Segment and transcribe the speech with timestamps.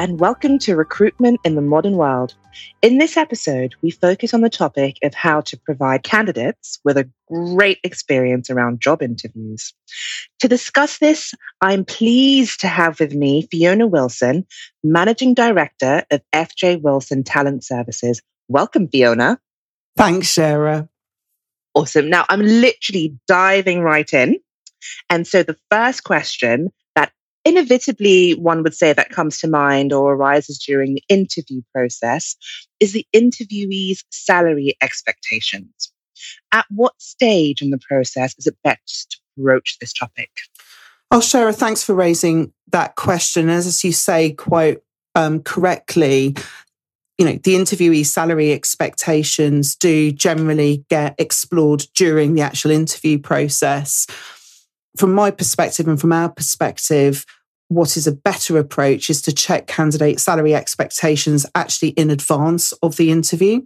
[0.00, 2.34] and welcome to Recruitment in the Modern World.
[2.80, 7.06] In this episode, we focus on the topic of how to provide candidates with a
[7.28, 9.74] great experience around job interviews.
[10.38, 14.46] To discuss this, I'm pleased to have with me Fiona Wilson,
[14.82, 18.22] Managing Director of FJ Wilson Talent Services.
[18.48, 19.38] Welcome, Fiona.
[19.98, 20.88] Thanks, Sarah.
[21.74, 22.08] Awesome.
[22.08, 24.38] Now, I'm literally diving right in.
[25.10, 26.70] And so the first question
[27.44, 32.36] inevitably one would say that comes to mind or arises during the interview process
[32.80, 35.92] is the interviewee's salary expectations.
[36.52, 40.30] At what stage in the process is it best to broach this topic?
[41.10, 43.48] Oh, Sarah, thanks for raising that question.
[43.48, 44.78] As you say quite
[45.14, 46.36] um, correctly,
[47.18, 54.06] you know, the interviewee's salary expectations do generally get explored during the actual interview process
[54.96, 57.24] from my perspective and from our perspective,
[57.68, 62.96] what is a better approach is to check candidate salary expectations actually in advance of
[62.96, 63.62] the interview.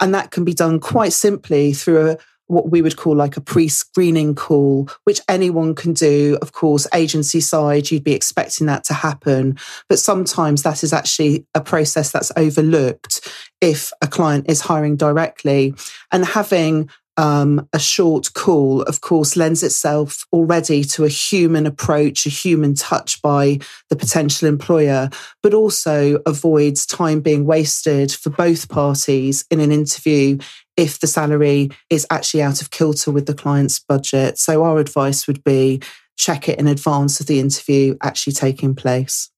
[0.00, 3.40] And that can be done quite simply through a, what we would call like a
[3.40, 6.38] pre screening call, which anyone can do.
[6.42, 9.58] Of course, agency side, you'd be expecting that to happen.
[9.88, 13.28] But sometimes that is actually a process that's overlooked
[13.60, 15.74] if a client is hiring directly.
[16.12, 22.24] And having um, a short call, of course, lends itself already to a human approach,
[22.26, 23.58] a human touch by
[23.88, 25.10] the potential employer,
[25.42, 30.38] but also avoids time being wasted for both parties in an interview
[30.76, 34.38] if the salary is actually out of kilter with the client's budget.
[34.38, 35.82] So, our advice would be
[36.16, 39.30] check it in advance of the interview actually taking place.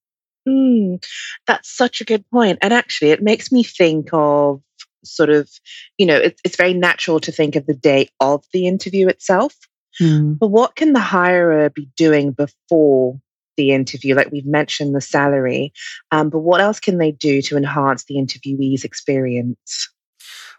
[0.47, 1.05] Mm,
[1.47, 2.59] that's such a good point.
[2.61, 4.61] And actually, it makes me think of
[5.05, 5.51] sort of,
[5.99, 9.55] you know, it, it's very natural to think of the day of the interview itself.
[10.01, 10.39] Mm.
[10.39, 13.21] But what can the hirer be doing before
[13.57, 14.15] the interview?
[14.15, 15.73] Like we've mentioned the salary,
[16.11, 19.91] um, but what else can they do to enhance the interviewee's experience?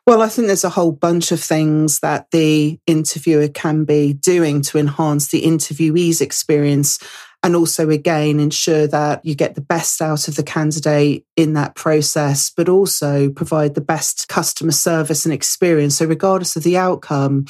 [0.06, 4.62] Well, I think there's a whole bunch of things that the interviewer can be doing
[4.64, 7.00] to enhance the interviewee's experience
[7.44, 11.76] and also again ensure that you get the best out of the candidate in that
[11.76, 15.98] process but also provide the best customer service and experience.
[15.98, 17.46] So regardless of the outcome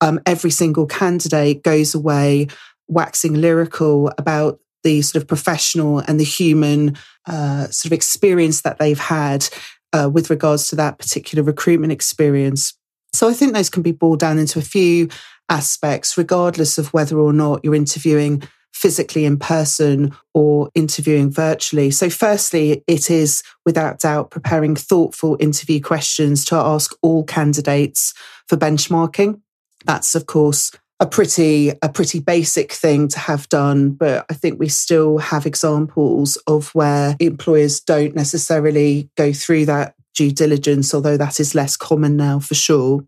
[0.00, 2.48] um, every single candidate goes away
[2.86, 8.78] waxing lyrical about the sort of professional and the human uh, sort of experience that
[8.78, 9.48] they've had
[9.92, 12.74] uh, with regards to that particular recruitment experience.
[13.14, 15.08] So i think those can be boiled down into a few
[15.48, 18.42] aspects regardless of whether or not you're interviewing
[18.78, 21.90] physically in person or interviewing virtually.
[21.90, 28.14] So, firstly, it is without doubt preparing thoughtful interview questions to ask all candidates
[28.46, 29.40] for benchmarking.
[29.84, 34.58] That's, of course, a pretty a pretty basic thing to have done but i think
[34.58, 41.16] we still have examples of where employers don't necessarily go through that due diligence although
[41.16, 43.04] that is less common now for sure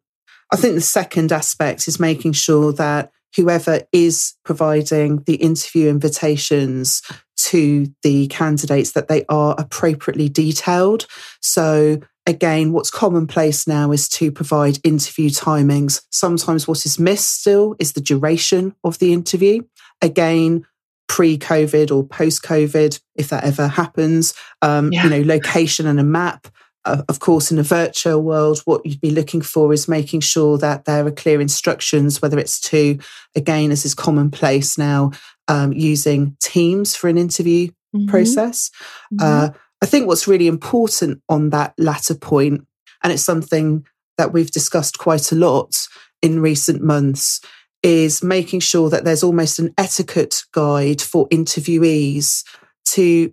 [0.52, 7.02] i think the second aspect is making sure that whoever is providing the interview invitations
[7.36, 11.06] to the candidates that they are appropriately detailed.
[11.40, 16.02] So again, what's commonplace now is to provide interview timings.
[16.10, 19.62] Sometimes what is missed still is the duration of the interview.
[20.02, 20.66] Again,
[21.08, 25.04] pre-COVID or post-COVID, if that ever happens, um, yeah.
[25.04, 26.46] you know, location and a map
[26.84, 30.84] of course, in a virtual world, what you'd be looking for is making sure that
[30.84, 32.98] there are clear instructions, whether it's to,
[33.36, 35.10] again, as is commonplace now,
[35.48, 38.08] um, using Teams for an interview mm-hmm.
[38.08, 38.70] process.
[39.12, 39.18] Mm-hmm.
[39.20, 39.48] Uh,
[39.82, 42.66] I think what's really important on that latter point,
[43.02, 43.86] and it's something
[44.16, 45.86] that we've discussed quite a lot
[46.22, 47.40] in recent months,
[47.82, 52.44] is making sure that there's almost an etiquette guide for interviewees
[52.84, 53.32] to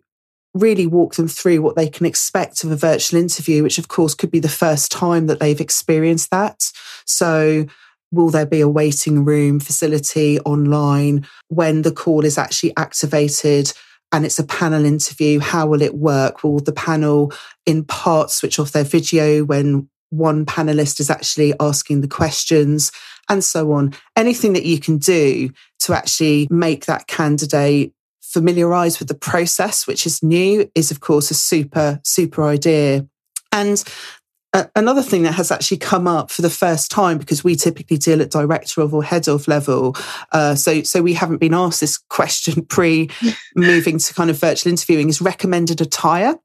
[0.57, 4.13] really walk them through what they can expect of a virtual interview, which of course
[4.13, 6.71] could be the first time that they've experienced that.
[7.05, 7.65] So,
[8.11, 13.73] will there be a waiting room facility online when the call is actually activated?
[14.11, 15.39] And it's a panel interview.
[15.39, 16.43] How will it work?
[16.43, 17.33] Will the panel
[17.65, 22.91] in part switch off their video when one panelist is actually asking the questions
[23.27, 23.93] and so on?
[24.15, 25.49] Anything that you can do
[25.79, 27.93] to actually make that candidate
[28.27, 33.07] familiarize with the process, which is new, is of course a super, super idea.
[33.51, 33.83] And
[34.75, 38.21] another thing that has actually come up for the first time because we typically deal
[38.21, 39.95] at director of or head of level
[40.31, 43.09] uh, so so we haven't been asked this question pre
[43.55, 46.35] moving to kind of virtual interviewing is recommended attire.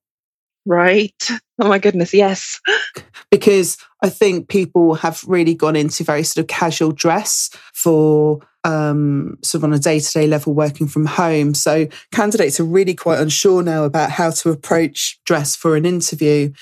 [0.65, 1.29] Right.
[1.59, 2.61] Oh my goodness yes.
[3.31, 9.39] Because I think people have really gone into very sort of casual dress for um,
[9.43, 11.55] sort of on a day to day level working from home.
[11.55, 16.53] So candidates are really quite unsure now about how to approach dress for an interview.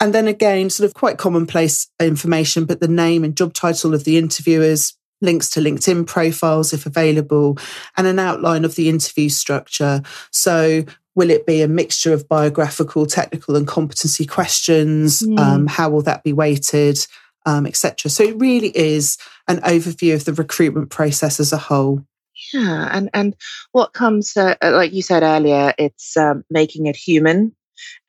[0.00, 4.04] And then again, sort of quite commonplace information, but the name and job title of
[4.04, 7.58] the interviewers, links to LinkedIn profiles if available,
[7.96, 10.02] and an outline of the interview structure.
[10.30, 10.84] So,
[11.14, 15.22] will it be a mixture of biographical, technical, and competency questions?
[15.22, 15.38] Mm.
[15.38, 17.06] Um, how will that be weighted?
[17.46, 18.10] Um, Etc.
[18.10, 19.16] So, it really is
[19.48, 22.04] an overview of the recruitment process as a whole.
[22.52, 23.34] Yeah, and and
[23.72, 27.54] what comes, uh, like you said earlier, it's um, making it human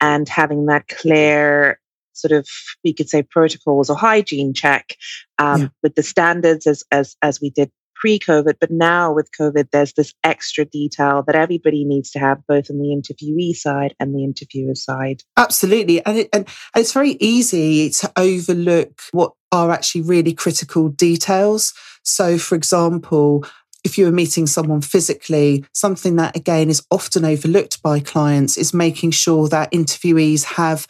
[0.00, 1.79] and having that clear
[2.20, 2.46] sort of
[2.84, 4.96] we could say protocols or hygiene check
[5.38, 5.68] um, yeah.
[5.82, 7.70] with the standards as as as we did
[8.00, 12.70] pre-COVID, but now with COVID, there's this extra detail that everybody needs to have both
[12.70, 15.22] on the interviewee side and the interviewer side.
[15.36, 21.74] Absolutely, and, it, and it's very easy to overlook what are actually really critical details.
[22.02, 23.44] So, for example,
[23.84, 28.74] if you are meeting someone physically, something that again is often overlooked by clients is
[28.74, 30.86] making sure that interviewees have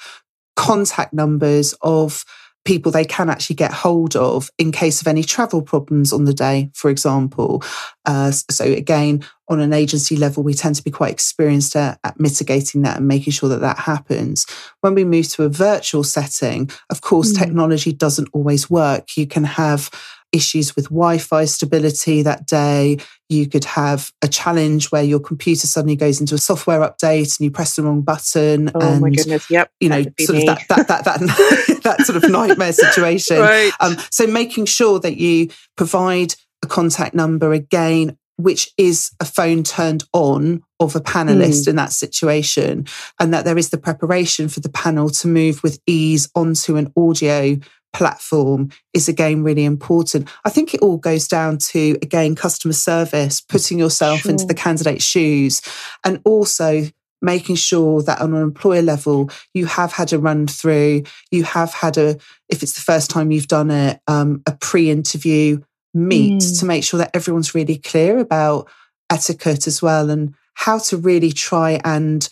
[0.60, 2.24] contact numbers of
[2.66, 6.34] people they can actually get hold of in case of any travel problems on the
[6.34, 7.62] day, for example.
[8.04, 12.20] Uh, so, again, on an agency level, we tend to be quite experienced at, at,
[12.20, 14.46] mitigating that and making sure that that happens.
[14.82, 17.38] When we move to a virtual setting, of course, mm.
[17.38, 19.16] technology doesn't always work.
[19.16, 19.90] You can have
[20.30, 22.98] issues with Wi Fi stability that day.
[23.30, 27.44] You could have a challenge where your computer suddenly goes into a software update and
[27.44, 28.70] you press the wrong button.
[28.74, 29.50] Oh and, my goodness.
[29.50, 29.70] Yep.
[29.80, 33.38] You know, sort of that, that, that, that, that sort of nightmare situation.
[33.38, 33.72] right.
[33.80, 39.62] Um, so making sure that you provide a contact number again which is a phone
[39.62, 41.68] turned on of a panelist mm.
[41.68, 42.86] in that situation,
[43.18, 46.92] and that there is the preparation for the panel to move with ease onto an
[46.96, 47.58] audio
[47.92, 50.28] platform is again really important.
[50.44, 54.30] I think it all goes down to again customer service, putting yourself sure.
[54.30, 55.62] into the candidate's shoes,
[56.04, 56.84] and also
[57.22, 61.72] making sure that on an employer level you have had a run through, you have
[61.72, 62.16] had a
[62.48, 65.60] if it's the first time you've done it, um, a pre-interview
[65.92, 66.58] meet mm.
[66.58, 68.68] to make sure that everyone's really clear about
[69.10, 72.28] etiquette as well and how to really try and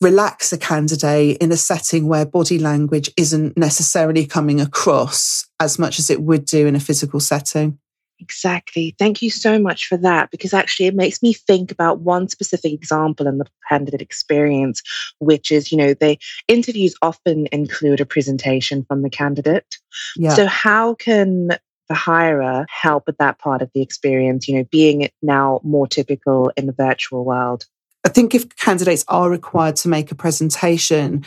[0.00, 5.98] relax a candidate in a setting where body language isn't necessarily coming across as much
[5.98, 7.78] as it would do in a physical setting.
[8.20, 8.94] Exactly.
[8.98, 12.72] Thank you so much for that because actually it makes me think about one specific
[12.72, 14.82] example in the candidate experience,
[15.18, 19.78] which is, you know, the interviews often include a presentation from the candidate.
[20.16, 20.34] Yeah.
[20.34, 21.48] So, how can
[21.88, 26.52] the hirer help with that part of the experience, you know, being now more typical
[26.56, 27.64] in the virtual world?
[28.04, 31.24] I think if candidates are required to make a presentation,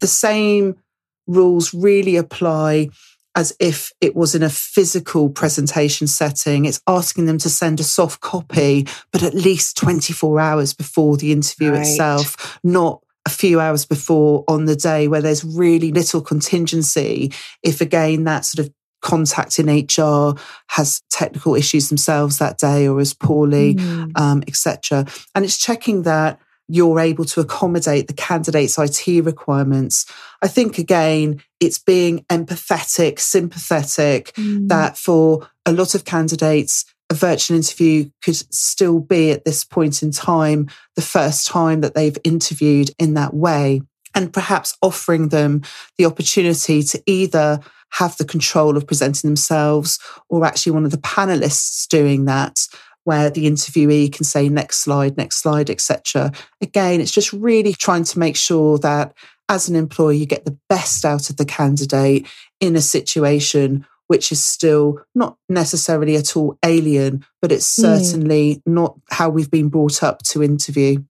[0.00, 0.76] the same
[1.26, 2.88] rules really apply
[3.34, 6.64] as if it was in a physical presentation setting.
[6.64, 11.32] It's asking them to send a soft copy, but at least 24 hours before the
[11.32, 11.80] interview right.
[11.80, 17.32] itself, not a few hours before on the day where there's really little contingency.
[17.62, 20.34] If again, that sort of contact in HR
[20.68, 24.18] has technical issues themselves that day or is poorly, mm.
[24.18, 25.04] um, etc.
[25.34, 30.10] And it's checking that you're able to accommodate the candidate's IT requirements.
[30.40, 34.68] I think again, it's being empathetic, sympathetic, mm.
[34.68, 40.02] that for a lot of candidates, a virtual interview could still be at this point
[40.02, 43.82] in time the first time that they've interviewed in that way.
[44.14, 45.62] And perhaps offering them
[45.98, 47.60] the opportunity to either
[47.92, 52.66] have the control of presenting themselves or actually one of the panelists doing that
[53.04, 58.04] where the interviewee can say next slide next slide etc again it's just really trying
[58.04, 59.12] to make sure that
[59.48, 62.26] as an employer you get the best out of the candidate
[62.60, 67.82] in a situation which is still not necessarily at all alien but it's hmm.
[67.82, 68.60] certainly mm.
[68.66, 71.02] not how we've been brought up to interview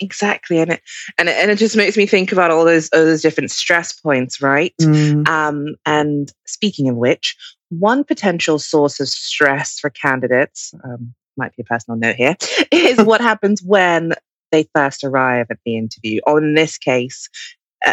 [0.00, 0.82] exactly and it
[1.18, 3.92] and it, and it just makes me think about all those all those different stress
[3.92, 5.26] points right mm.
[5.28, 7.36] um and speaking of which
[7.68, 12.36] one potential source of stress for candidates um, might be a personal note here
[12.72, 14.12] is what happens when
[14.52, 17.28] they first arrive at the interview or in this case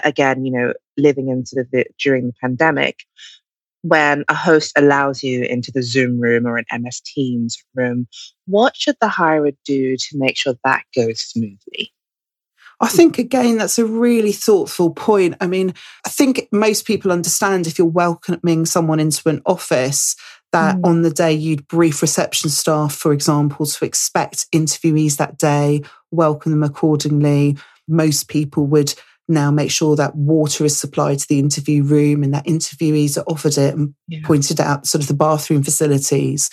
[0.04, 3.04] again you know living in sort of the during the pandemic
[3.88, 8.08] when a host allows you into the Zoom room or an MS Teams room,
[8.46, 11.92] what should the hirer do to make sure that goes smoothly?
[12.80, 15.36] I think, again, that's a really thoughtful point.
[15.42, 15.74] I mean,
[16.06, 20.16] I think most people understand if you're welcoming someone into an office
[20.52, 20.86] that mm.
[20.86, 25.82] on the day you'd brief reception staff, for example, to expect interviewees that day,
[26.12, 27.58] welcome them accordingly.
[27.88, 28.94] Most people would
[29.28, 33.26] now make sure that water is supplied to the interview room and that interviewees are
[33.26, 34.20] offered it and yeah.
[34.24, 36.50] pointed out sort of the bathroom facilities.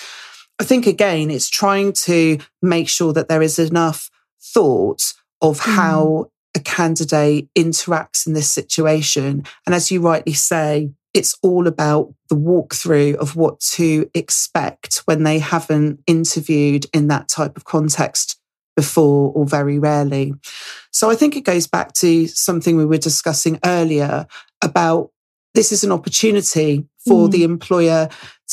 [0.59, 4.11] I think again, it's trying to make sure that there is enough
[4.43, 5.13] thought
[5.51, 5.75] of mm.
[5.75, 9.45] how a candidate interacts in this situation.
[9.67, 15.23] And as you rightly say, it's all about the walkthrough of what to expect when
[15.23, 18.39] they haven't interviewed in that type of context
[18.77, 20.35] before or very rarely.
[20.91, 24.27] So I think it goes back to something we were discussing earlier
[24.63, 25.11] about
[25.55, 27.31] this is an opportunity for mm.
[27.31, 28.09] the employer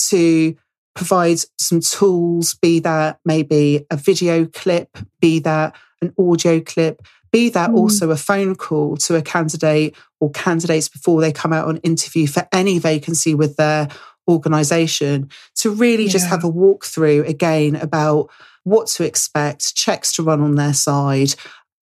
[0.09, 0.55] to
[0.95, 7.49] provide some tools, be that maybe a video clip, be that an audio clip, be
[7.49, 7.77] that mm.
[7.77, 12.27] also a phone call to a candidate or candidates before they come out on interview
[12.27, 13.87] for any vacancy with their
[14.27, 16.11] organization to really yeah.
[16.11, 18.29] just have a walkthrough again about
[18.63, 21.33] what to expect, checks to run on their side,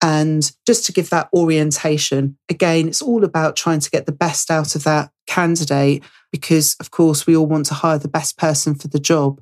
[0.01, 2.39] and just to give that orientation.
[2.49, 6.91] Again, it's all about trying to get the best out of that candidate because, of
[6.91, 9.41] course, we all want to hire the best person for the job.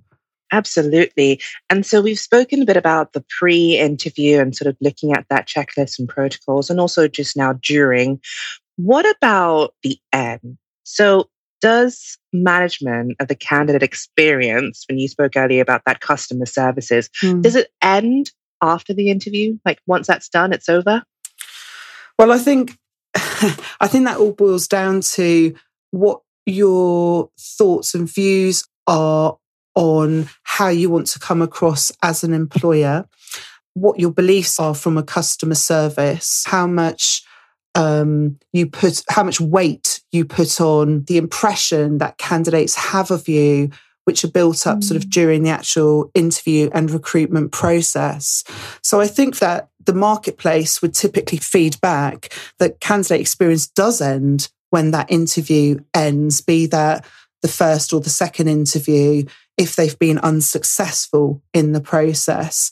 [0.53, 1.41] Absolutely.
[1.71, 5.27] And so we've spoken a bit about the pre interview and sort of looking at
[5.29, 8.21] that checklist and protocols, and also just now during.
[8.77, 10.59] What about the end?
[10.85, 11.31] So,
[11.63, 17.43] does management of the candidate experience, when you spoke earlier about that customer services, mm.
[17.43, 18.31] does it end
[18.63, 19.59] after the interview?
[19.65, 21.03] Like once that's done, it's over?
[22.19, 22.77] Well, I think
[23.15, 25.55] I think that all boils down to
[25.91, 29.37] what your thoughts and views are
[29.77, 33.07] on how you want to come across as an employer,
[33.75, 37.23] what your beliefs are from a customer service, how much
[37.75, 43.29] um, you put, how much weight you put on the impression that candidates have of
[43.29, 43.71] you,
[44.05, 45.11] which are built up sort of mm.
[45.11, 48.45] during the actual interview and recruitment process.
[48.83, 54.49] So I think that the marketplace would typically feed back that candidate experience does end
[54.71, 57.05] when that interview ends, be that
[57.43, 59.25] the first or the second interview
[59.57, 62.71] if they've been unsuccessful in the process.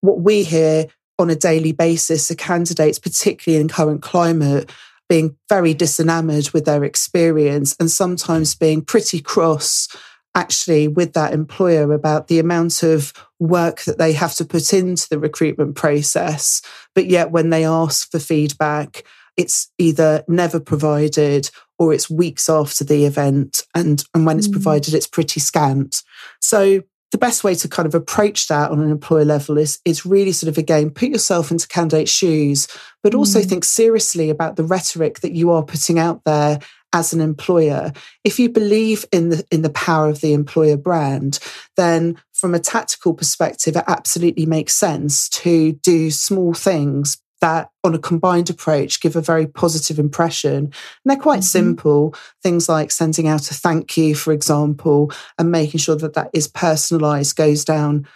[0.00, 0.86] What we hear
[1.18, 4.70] on a daily basis are candidates, particularly in current climate,
[5.08, 9.88] being very disenamored with their experience and sometimes being pretty cross
[10.34, 15.08] actually with that employer about the amount of work that they have to put into
[15.08, 16.60] the recruitment process.
[16.94, 19.04] But yet, when they ask for feedback,
[19.36, 23.62] it's either never provided or it's weeks after the event.
[23.74, 24.38] And, and when mm.
[24.38, 26.02] it's provided, it's pretty scant.
[26.40, 30.04] So the best way to kind of approach that on an employer level is, is
[30.04, 32.66] really sort of again, put yourself into candidate's shoes,
[33.02, 33.48] but also mm.
[33.48, 36.58] think seriously about the rhetoric that you are putting out there
[36.92, 37.92] as an employer.
[38.24, 41.38] If you believe in the in the power of the employer brand,
[41.76, 47.94] then from a tactical perspective, it absolutely makes sense to do small things that on
[47.94, 50.54] a combined approach give a very positive impression.
[50.54, 50.72] And
[51.04, 51.58] they're quite mm-hmm.
[51.58, 52.14] simple.
[52.42, 56.48] Things like sending out a thank you, for example, and making sure that that is
[56.48, 58.06] personalized, goes down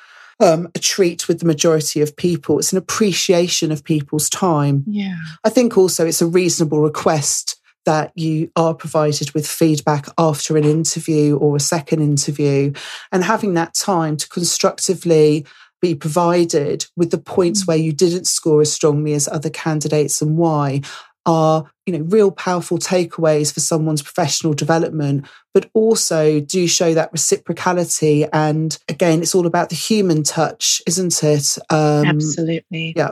[0.40, 2.58] um, a treat with the majority of people.
[2.58, 4.84] It's an appreciation of people's time.
[4.86, 5.16] Yeah.
[5.44, 10.64] I think also it's a reasonable request that you are provided with feedback after an
[10.64, 12.72] interview or a second interview
[13.10, 15.46] and having that time to constructively
[15.80, 17.68] be provided with the points mm.
[17.68, 20.80] where you didn't score as strongly as other candidates and why
[21.26, 27.12] are you know real powerful takeaways for someone's professional development but also do show that
[27.12, 33.10] reciprocality and again it's all about the human touch isn't it um, absolutely yeah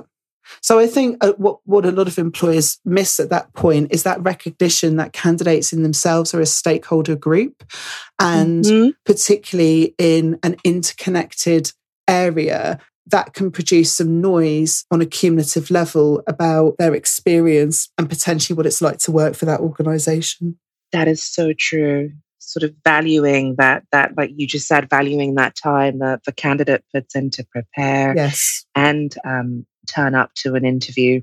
[0.62, 4.02] so I think uh, what, what a lot of employers miss at that point is
[4.04, 7.64] that recognition that candidates in themselves are a stakeholder group.
[8.18, 8.90] And mm-hmm.
[9.04, 11.72] particularly in an interconnected
[12.08, 18.56] area that can produce some noise on a cumulative level about their experience and potentially
[18.56, 20.58] what it's like to work for that organization.
[20.92, 22.12] That is so true.
[22.38, 26.84] Sort of valuing that, that like you just said, valuing that time that the candidate
[26.94, 28.14] puts in to prepare.
[28.14, 28.64] Yes.
[28.74, 31.20] And um, turn up to an interview.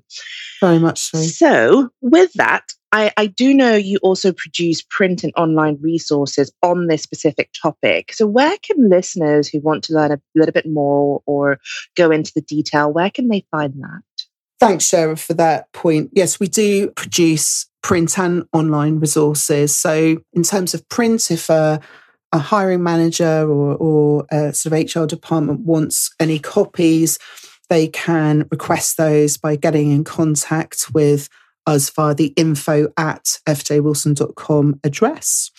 [0.61, 1.21] Very much so.
[1.21, 2.63] So, with that,
[2.95, 8.13] I, I, do know you also produce print and online resources on this specific topic.
[8.13, 11.59] So, where can listeners who want to learn a little bit more or
[11.97, 14.01] go into the detail, where can they find that?
[14.61, 16.11] Thanks, Sarah, for that point.
[16.13, 19.75] Yes, we do produce print and online resources.
[19.75, 21.81] So, in terms of print, if a,
[22.31, 27.19] a hiring manager or, or a sort of HR department wants any copies,
[27.69, 31.27] they can request those by getting in contact with
[31.67, 35.51] us via the info at fjwilson.com address.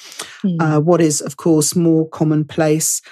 [0.44, 0.56] Mm.
[0.60, 3.02] Uh, what is, of course, more commonplace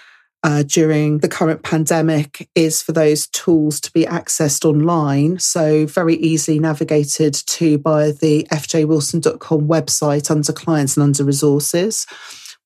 [0.45, 5.39] uh, during the current pandemic is for those tools to be accessed online.
[5.39, 12.07] So, very easily navigated to by the fjwilson.com website under clients and under resources.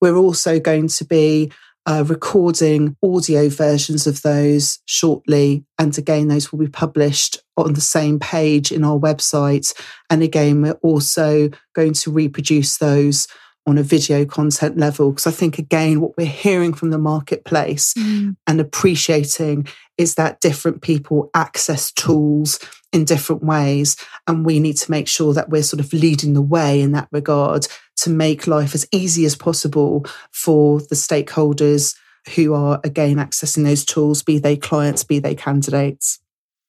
[0.00, 1.52] We're also going to be
[1.88, 5.64] uh, recording audio versions of those shortly.
[5.78, 9.72] And again, those will be published on the same page in our website.
[10.10, 13.26] And again, we're also going to reproduce those
[13.66, 15.12] on a video content level.
[15.12, 18.36] Because I think, again, what we're hearing from the marketplace mm.
[18.46, 19.66] and appreciating
[19.96, 22.60] is that different people access tools
[22.92, 23.96] in different ways.
[24.26, 27.08] And we need to make sure that we're sort of leading the way in that
[27.12, 27.66] regard
[28.02, 31.96] to make life as easy as possible for the stakeholders
[32.34, 36.18] who are, again, accessing those tools, be they clients, be they candidates.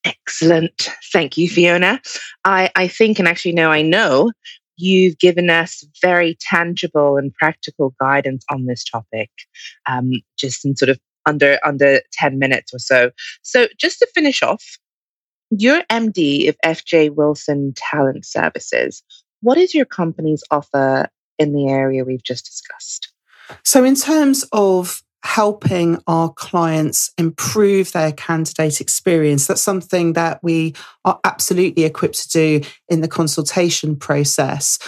[0.05, 0.89] Excellent.
[1.11, 2.01] Thank you, Fiona.
[2.45, 4.31] I, I think, and actually, no, I know
[4.77, 9.29] you've given us very tangible and practical guidance on this topic,
[9.87, 13.11] um, just in sort of under under 10 minutes or so.
[13.41, 14.63] So just to finish off,
[15.51, 19.03] you're MD of FJ Wilson Talent Services.
[19.41, 21.09] What is your company's offer
[21.39, 23.11] in the area we've just discussed?
[23.63, 29.47] So, in terms of helping our clients improve their candidate experience.
[29.47, 34.79] That's something that we are absolutely equipped to do in the consultation process.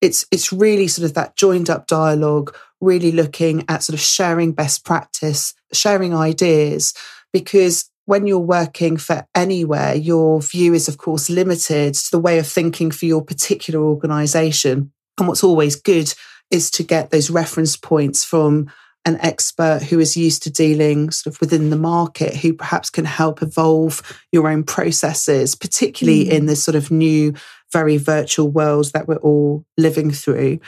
[0.00, 4.52] It's, it's really sort of that joined up dialogue, really looking at sort of sharing
[4.52, 6.94] best practice, sharing ideas,
[7.32, 12.38] because when you're working for anywhere, your view is, of course, limited to the way
[12.38, 14.92] of thinking for your particular organization.
[15.20, 16.12] And what's always good
[16.50, 18.70] is to get those reference points from
[19.06, 23.04] an expert who is used to dealing sort of within the market who perhaps can
[23.04, 26.30] help evolve your own processes particularly mm.
[26.30, 27.32] in this sort of new
[27.72, 30.58] very virtual world that we're all living through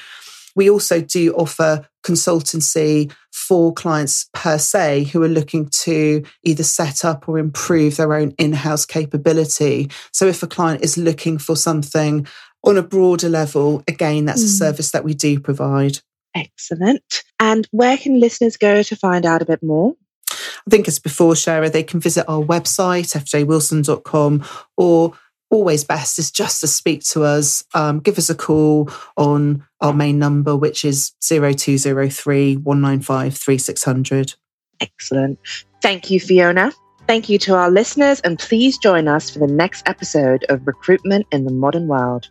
[0.55, 7.05] we also do offer consultancy for clients per se who are looking to either set
[7.05, 12.27] up or improve their own in-house capability so if a client is looking for something
[12.65, 14.47] on a broader level again that's mm.
[14.47, 15.99] a service that we do provide
[16.35, 17.25] Excellent.
[17.39, 19.95] And where can listeners go to find out a bit more?
[20.31, 24.45] I think as before, Sarah, they can visit our website, fjwilson.com,
[24.77, 25.13] or
[25.51, 27.65] always best is just to speak to us.
[27.75, 34.35] Um, give us a call on our main number, which is 0203 195 3600.
[34.81, 35.39] Excellent.
[35.83, 36.73] Thank you, Fiona.
[37.07, 41.27] Thank you to our listeners, and please join us for the next episode of Recruitment
[41.33, 42.31] in the Modern World.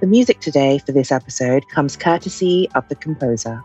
[0.00, 3.62] The music today for this episode comes courtesy of the composer.